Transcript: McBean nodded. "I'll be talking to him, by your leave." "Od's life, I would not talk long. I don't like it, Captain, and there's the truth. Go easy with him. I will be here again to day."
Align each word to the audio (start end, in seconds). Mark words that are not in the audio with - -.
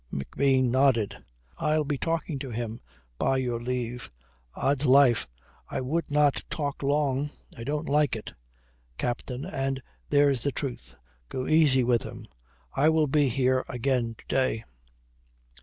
McBean 0.11 0.71
nodded. 0.71 1.15
"I'll 1.59 1.83
be 1.83 1.99
talking 1.99 2.39
to 2.39 2.49
him, 2.49 2.81
by 3.19 3.37
your 3.37 3.59
leave." 3.61 4.09
"Od's 4.55 4.87
life, 4.87 5.27
I 5.69 5.79
would 5.79 6.09
not 6.09 6.43
talk 6.49 6.81
long. 6.81 7.29
I 7.55 7.63
don't 7.63 7.87
like 7.87 8.15
it, 8.15 8.33
Captain, 8.97 9.45
and 9.45 9.79
there's 10.09 10.41
the 10.41 10.51
truth. 10.51 10.95
Go 11.29 11.45
easy 11.47 11.83
with 11.83 12.01
him. 12.01 12.25
I 12.73 12.89
will 12.89 13.05
be 13.05 13.29
here 13.29 13.63
again 13.69 14.15
to 14.17 14.25
day." 14.27 14.63